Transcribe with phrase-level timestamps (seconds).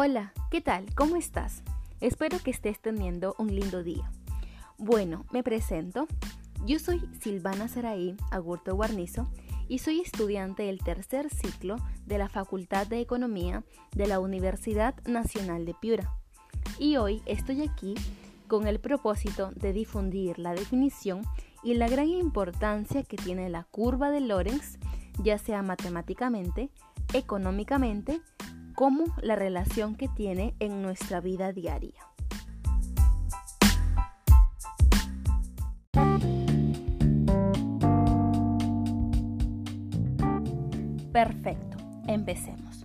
[0.00, 0.86] Hola, ¿qué tal?
[0.94, 1.64] ¿Cómo estás?
[2.00, 4.12] Espero que estés teniendo un lindo día.
[4.76, 6.06] Bueno, me presento.
[6.64, 9.28] Yo soy Silvana Saraí Agurto Guarnizo
[9.66, 15.64] y soy estudiante del tercer ciclo de la Facultad de Economía de la Universidad Nacional
[15.64, 16.14] de Piura.
[16.78, 17.96] Y hoy estoy aquí
[18.46, 21.22] con el propósito de difundir la definición
[21.64, 24.78] y la gran importancia que tiene la curva de Lorenz,
[25.24, 26.70] ya sea matemáticamente,
[27.12, 28.20] económicamente
[28.78, 32.00] como la relación que tiene en nuestra vida diaria.
[41.10, 42.84] Perfecto, empecemos.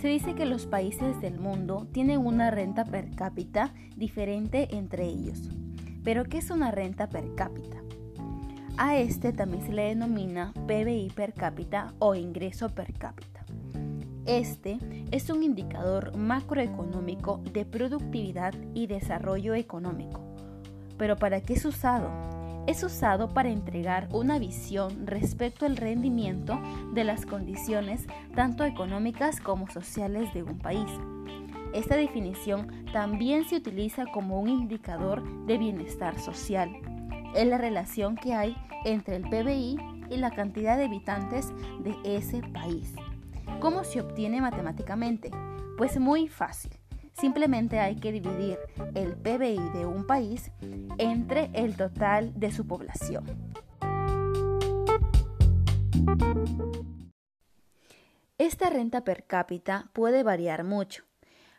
[0.00, 5.50] Se dice que los países del mundo tienen una renta per cápita diferente entre ellos.
[6.04, 7.82] Pero ¿qué es una renta per cápita?
[8.76, 13.33] A este también se le denomina PBI per cápita o ingreso per cápita.
[14.26, 14.78] Este
[15.10, 20.22] es un indicador macroeconómico de productividad y desarrollo económico.
[20.96, 22.10] ¿Pero para qué es usado?
[22.66, 26.58] Es usado para entregar una visión respecto al rendimiento
[26.94, 30.90] de las condiciones tanto económicas como sociales de un país.
[31.74, 36.70] Esta definición también se utiliza como un indicador de bienestar social.
[37.34, 39.76] Es la relación que hay entre el PBI
[40.08, 42.94] y la cantidad de habitantes de ese país.
[43.64, 45.30] ¿Cómo se obtiene matemáticamente?
[45.78, 46.78] Pues muy fácil.
[47.14, 48.58] Simplemente hay que dividir
[48.94, 50.50] el PBI de un país
[50.98, 53.24] entre el total de su población.
[58.36, 61.04] Esta renta per cápita puede variar mucho,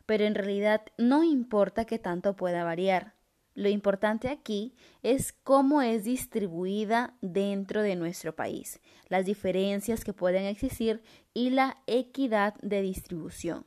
[0.06, 3.15] pero en realidad no importa que tanto pueda variar.
[3.56, 10.44] Lo importante aquí es cómo es distribuida dentro de nuestro país, las diferencias que pueden
[10.44, 11.02] existir
[11.34, 13.66] y la equidad de distribución.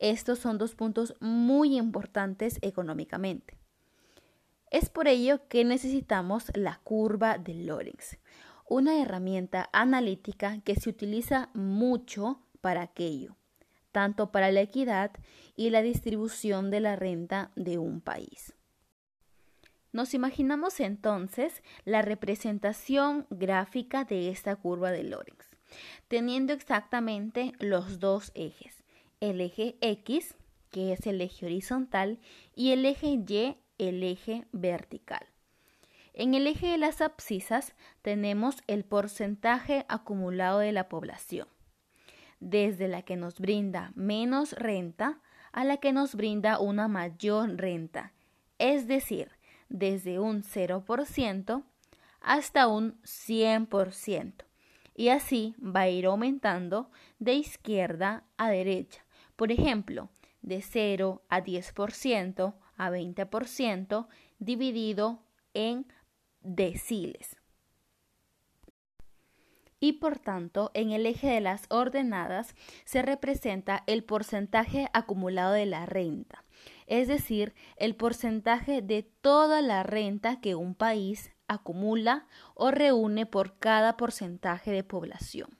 [0.00, 3.56] Estos son dos puntos muy importantes económicamente.
[4.72, 8.18] Es por ello que necesitamos la curva de Lorenz,
[8.68, 13.36] una herramienta analítica que se utiliza mucho para aquello,
[13.92, 15.12] tanto para la equidad
[15.54, 18.54] y la distribución de la renta de un país.
[19.94, 25.46] Nos imaginamos entonces la representación gráfica de esta curva de Lorenz,
[26.08, 28.82] teniendo exactamente los dos ejes,
[29.20, 30.34] el eje X,
[30.72, 32.18] que es el eje horizontal,
[32.56, 35.28] y el eje Y, el eje vertical.
[36.12, 41.46] En el eje de las abscisas tenemos el porcentaje acumulado de la población,
[42.40, 45.20] desde la que nos brinda menos renta
[45.52, 48.12] a la que nos brinda una mayor renta,
[48.58, 49.30] es decir,
[49.68, 51.64] desde un 0%
[52.20, 54.44] hasta un 100%.
[54.96, 59.04] Y así va a ir aumentando de izquierda a derecha.
[59.36, 60.10] Por ejemplo,
[60.42, 64.06] de 0 a 10% a 20%
[64.38, 65.22] dividido
[65.52, 65.86] en
[66.42, 67.36] deciles.
[69.80, 72.54] Y por tanto, en el eje de las ordenadas
[72.84, 76.44] se representa el porcentaje acumulado de la renta
[76.86, 83.58] es decir, el porcentaje de toda la renta que un país acumula o reúne por
[83.58, 85.56] cada porcentaje de población.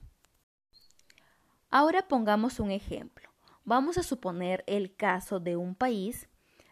[1.69, 3.29] Ahora pongamos un ejemplo.
[3.63, 6.29] Vamos a suponer el caso de un país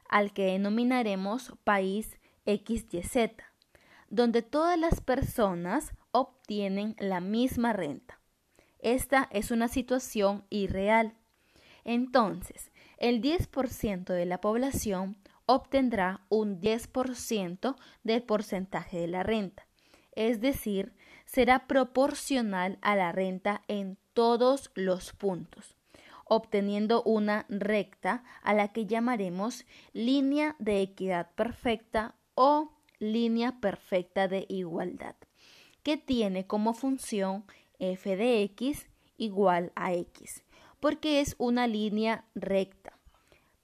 [0.08, 3.32] al que denominaremos país XYZ,
[4.10, 8.20] donde todas las personas obtienen la misma renta.
[8.80, 11.16] Esta es una situación irreal.
[11.84, 12.72] Entonces,
[13.04, 19.68] el 10% de la población obtendrá un 10% del porcentaje de la renta,
[20.14, 20.94] es decir,
[21.26, 25.76] será proporcional a la renta en todos los puntos,
[26.24, 34.46] obteniendo una recta a la que llamaremos línea de equidad perfecta o línea perfecta de
[34.48, 35.16] igualdad,
[35.84, 37.44] que tiene como función
[37.80, 40.42] f de x igual a x
[40.84, 42.93] porque es una línea recta,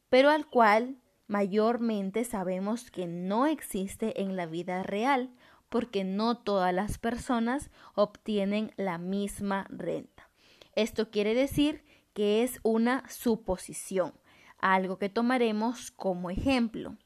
[0.09, 0.97] pero al cual
[1.27, 5.31] mayormente sabemos que no existe en la vida real,
[5.69, 10.29] porque no todas las personas obtienen la misma renta.
[10.75, 11.83] Esto quiere decir
[12.13, 14.13] que es una suposición,
[14.57, 16.97] algo que tomaremos como ejemplo.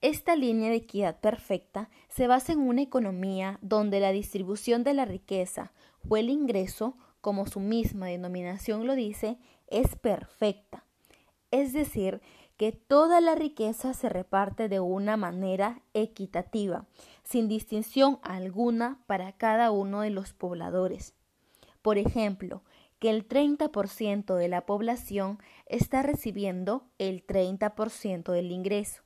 [0.00, 5.06] Esta línea de equidad perfecta se basa en una economía donde la distribución de la
[5.06, 5.72] riqueza
[6.06, 10.83] o el ingreso como su misma denominación lo dice, es perfecta.
[11.54, 12.20] Es decir,
[12.56, 16.84] que toda la riqueza se reparte de una manera equitativa,
[17.22, 21.14] sin distinción alguna para cada uno de los pobladores.
[21.80, 22.64] Por ejemplo,
[22.98, 29.04] que el 30% de la población está recibiendo el 30% del ingreso,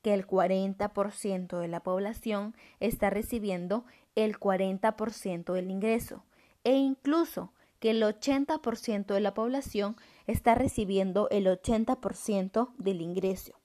[0.00, 6.22] que el 40% de la población está recibiendo el 40% del ingreso
[6.62, 9.96] e incluso que el 80% de la población
[10.28, 13.58] está recibiendo el 80% del ingreso.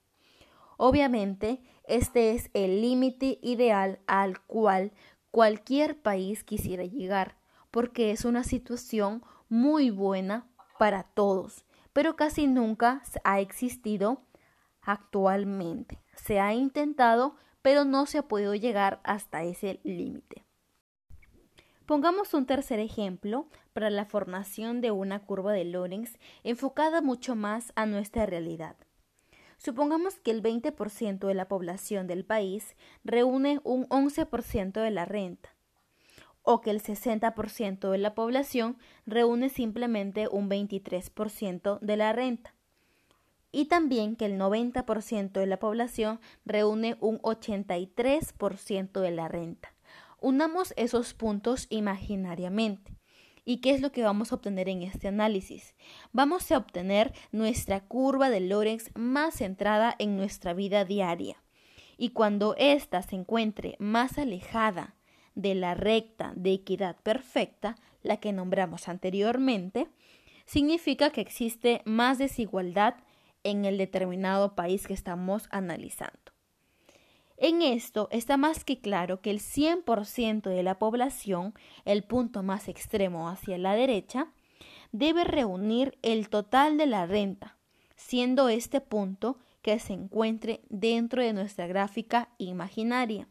[0.77, 4.92] Obviamente, este es el límite ideal al cual
[5.30, 7.38] cualquier país quisiera llegar,
[7.69, 10.48] porque es una situación muy buena
[10.80, 14.24] para todos, pero casi nunca ha existido
[14.81, 16.00] actualmente.
[16.16, 20.44] Se ha intentado, pero no se ha podido llegar hasta ese límite.
[21.86, 27.73] Pongamos un tercer ejemplo para la formación de una curva de Lorenz enfocada mucho más
[27.75, 28.75] a nuestra realidad.
[29.57, 35.55] Supongamos que el 20% de la población del país reúne un 11% de la renta,
[36.41, 42.53] o que el 60% de la población reúne simplemente un 23% de la renta,
[43.53, 49.73] y también que el 90% de la población reúne un 83% de la renta.
[50.19, 52.93] Unamos esos puntos imaginariamente.
[53.45, 55.75] ¿Y qué es lo que vamos a obtener en este análisis?
[56.13, 61.44] Vamos a obtener nuestra curva de Lorenz más centrada en nuestra vida diaria.
[61.98, 64.95] Y cuando ésta se encuentre más alejada
[65.36, 69.88] de la recta de equidad perfecta, la que nombramos anteriormente,
[70.45, 72.95] significa que existe más desigualdad
[73.44, 76.22] en el determinado país que estamos analizando.
[77.44, 81.54] En esto está más que claro que el 100% de la población,
[81.84, 84.31] el punto más extremo hacia la derecha,
[84.94, 87.57] debe reunir el total de la renta,
[87.98, 93.28] siendo este punto que se encuentre dentro de nuestra gráfica imaginaria.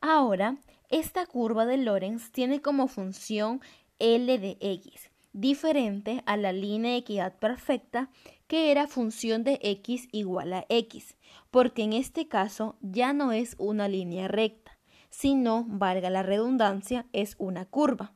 [0.00, 0.56] Ahora,
[0.88, 3.60] esta curva de Lorenz tiene como función
[4.00, 8.10] L de X, diferente a la línea de equidad perfecta
[8.46, 11.16] que era función de X igual a X,
[11.50, 14.78] porque en este caso ya no es una línea recta,
[15.10, 18.14] sino, valga la redundancia, es una curva.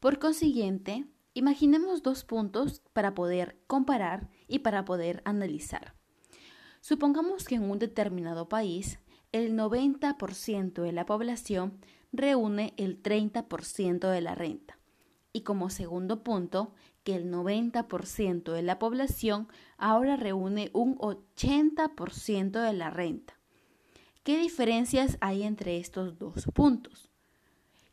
[0.00, 5.94] Por consiguiente, imaginemos dos puntos para poder comparar y para poder analizar.
[6.80, 8.98] Supongamos que en un determinado país
[9.32, 11.80] el 90% de la población
[12.12, 14.78] reúne el 30% de la renta.
[15.32, 19.46] Y como segundo punto, que el 90% de la población
[19.76, 23.38] ahora reúne un 80% de la renta.
[24.22, 27.10] ¿Qué diferencias hay entre estos dos puntos?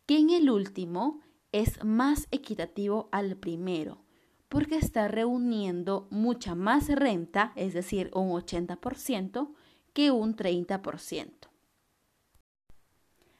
[0.06, 1.20] Que en el último
[1.52, 4.02] es más equitativo al primero,
[4.48, 9.54] porque está reuniendo mucha más renta, es decir, un 80%,
[9.94, 11.50] que un 30%.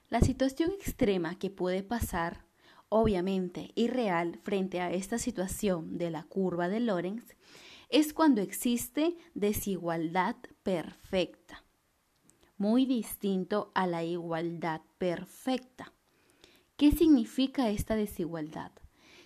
[0.10, 2.46] La situación extrema que puede pasar
[2.94, 7.38] obviamente irreal frente a esta situación de la curva de Lorenz
[7.90, 11.64] es cuando existe desigualdad perfecta,
[12.58, 15.94] muy distinto a la igualdad perfecta.
[16.76, 18.74] ¿Qué significa esta desigualdad?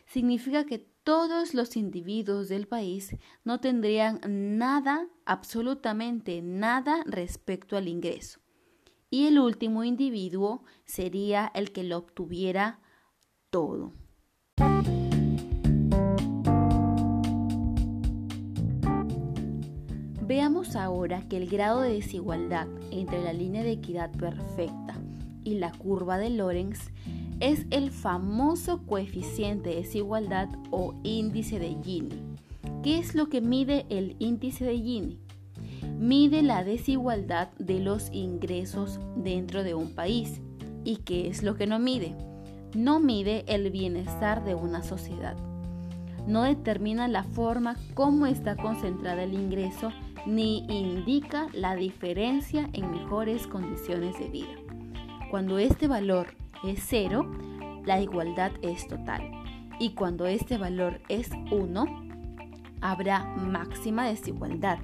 [0.05, 4.19] Significa que todos los individuos del país no tendrían
[4.59, 8.41] nada, absolutamente nada respecto al ingreso.
[9.09, 12.79] Y el último individuo sería el que lo obtuviera
[13.55, 13.93] todo.
[20.27, 25.01] Veamos ahora que el grado de desigualdad entre la línea de equidad perfecta
[25.45, 26.91] y la curva de Lorenz
[27.39, 32.19] es el famoso coeficiente de desigualdad o índice de Gini.
[32.83, 35.21] ¿Qué es lo que mide el índice de Gini?
[35.97, 40.41] Mide la desigualdad de los ingresos dentro de un país.
[40.83, 42.17] ¿Y qué es lo que no mide?
[42.75, 45.35] No mide el bienestar de una sociedad.
[46.27, 49.91] No determina la forma como está concentrada el ingreso
[50.25, 54.55] ni indica la diferencia en mejores condiciones de vida.
[55.29, 56.27] Cuando este valor
[56.63, 57.31] es cero,
[57.85, 59.21] la igualdad es total.
[59.79, 61.85] Y cuando este valor es 1,
[62.81, 64.79] habrá máxima desigualdad.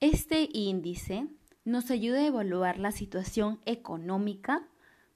[0.00, 1.28] Este índice
[1.64, 4.68] nos ayuda a evaluar la situación económica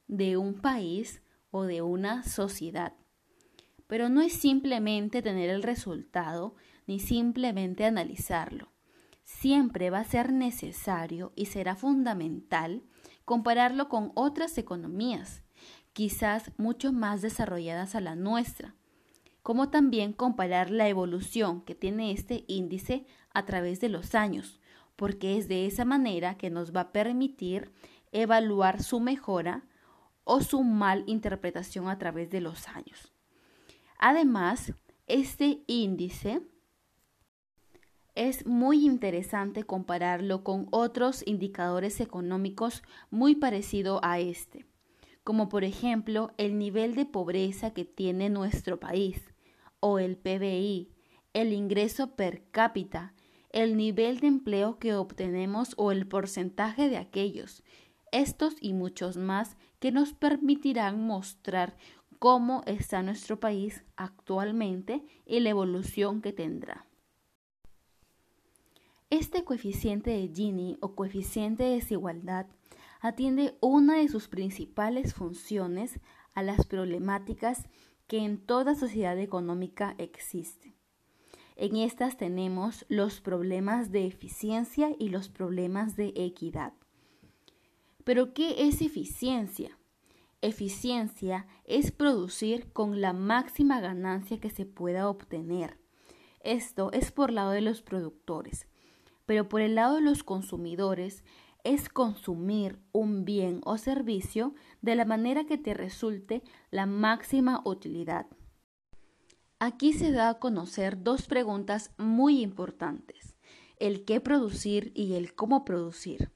[0.08, 2.92] de un país o de una sociedad.
[3.86, 6.54] Pero no es simplemente tener el resultado
[6.86, 8.72] ni simplemente analizarlo.
[9.22, 12.82] Siempre va a ser necesario y será fundamental
[13.24, 15.42] compararlo con otras economías,
[15.92, 18.74] quizás mucho más desarrolladas a la nuestra,
[19.42, 24.60] como también comparar la evolución que tiene este índice a través de los años,
[24.96, 27.72] porque es de esa manera que nos va a permitir
[28.12, 29.64] evaluar su mejora
[30.24, 33.12] o su mal interpretación a través de los años.
[33.98, 34.72] Además,
[35.06, 36.40] este índice
[38.14, 44.66] es muy interesante compararlo con otros indicadores económicos muy parecidos a este,
[45.24, 49.34] como por ejemplo el nivel de pobreza que tiene nuestro país,
[49.80, 50.90] o el PBI,
[51.34, 53.12] el ingreso per cápita,
[53.54, 57.62] el nivel de empleo que obtenemos o el porcentaje de aquellos,
[58.10, 61.76] estos y muchos más que nos permitirán mostrar
[62.18, 66.88] cómo está nuestro país actualmente y la evolución que tendrá.
[69.08, 72.46] Este coeficiente de Gini o coeficiente de desigualdad
[73.00, 76.00] atiende una de sus principales funciones
[76.34, 77.68] a las problemáticas
[78.08, 80.73] que en toda sociedad económica existen.
[81.56, 86.72] En estas tenemos los problemas de eficiencia y los problemas de equidad.
[88.02, 89.78] Pero ¿qué es eficiencia?
[90.42, 95.78] Eficiencia es producir con la máxima ganancia que se pueda obtener.
[96.40, 98.66] Esto es por lado de los productores,
[99.24, 101.24] pero por el lado de los consumidores
[101.62, 108.26] es consumir un bien o servicio de la manera que te resulte la máxima utilidad.
[109.66, 113.34] Aquí se da a conocer dos preguntas muy importantes,
[113.78, 116.32] el qué producir y el cómo producir.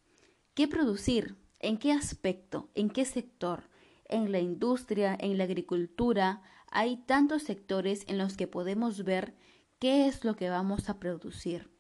[0.55, 1.37] ¿Qué producir?
[1.61, 2.71] ¿En qué aspecto?
[2.75, 3.69] ¿En qué sector?
[4.09, 9.35] en la industria, en la agricultura, hay tantos sectores en los que podemos ver
[9.79, 11.71] qué es lo que vamos a producir.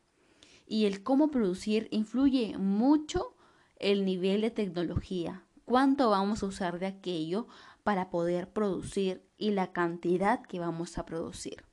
[0.67, 3.35] Y el cómo producir influye mucho
[3.76, 7.49] el nivel de tecnología, cuánto vamos a usar de aquello
[7.88, 11.64] para poder producir y la cantidad que vamos a producir.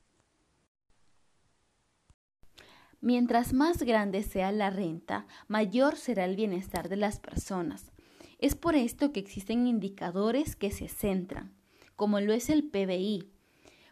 [3.02, 7.92] Mientras más grande sea la renta, mayor será el bienestar de las personas,
[8.40, 11.54] es por esto que existen indicadores que se centran,
[11.98, 13.30] como lo es el PBI,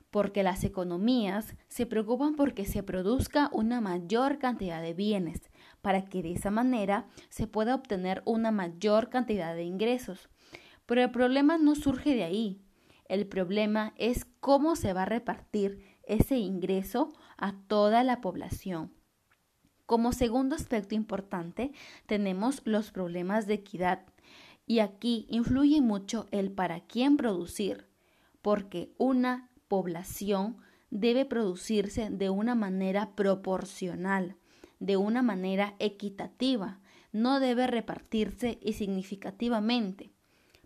[0.09, 5.41] porque las economías se preocupan porque se produzca una mayor cantidad de bienes,
[5.81, 10.29] para que de esa manera se pueda obtener una mayor cantidad de ingresos.
[10.85, 12.61] Pero el problema no surge de ahí.
[13.05, 18.93] El problema es cómo se va a repartir ese ingreso a toda la población.
[19.85, 21.71] Como segundo aspecto importante
[22.05, 24.05] tenemos los problemas de equidad,
[24.65, 27.87] y aquí influye mucho el para quién producir,
[28.41, 30.57] porque una población
[30.89, 34.37] debe producirse de una manera proporcional,
[34.79, 36.79] de una manera equitativa,
[37.11, 40.12] no debe repartirse y significativamente,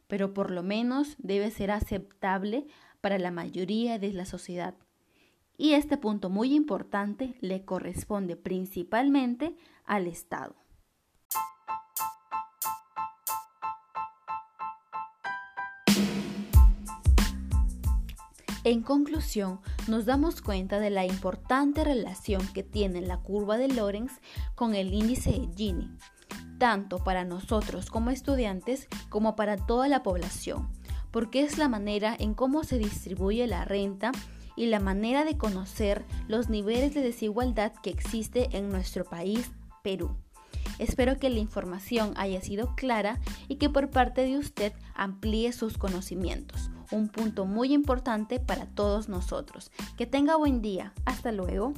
[0.07, 2.67] pero por lo menos debe ser aceptable
[3.01, 4.75] para la mayoría de la sociedad.
[5.57, 10.55] Y este punto muy importante le corresponde principalmente al Estado.
[18.67, 24.19] En conclusión, nos damos cuenta de la importante relación que tiene la curva de Lorenz
[24.55, 25.89] con el índice de Gini,
[26.57, 30.69] tanto para nosotros como estudiantes como para toda la población,
[31.11, 34.11] porque es la manera en cómo se distribuye la renta
[34.55, 39.51] y la manera de conocer los niveles de desigualdad que existe en nuestro país,
[39.83, 40.15] Perú.
[40.79, 45.77] Espero que la información haya sido clara y que por parte de usted amplíe sus
[45.77, 49.71] conocimientos un punto muy importante para todos nosotros.
[49.97, 50.93] Que tenga buen día.
[51.05, 51.73] Hasta luego.